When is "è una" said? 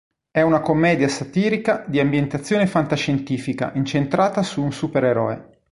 0.31-0.61